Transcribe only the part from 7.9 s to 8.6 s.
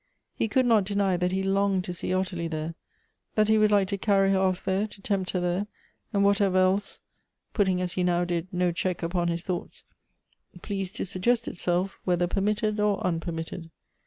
he now did,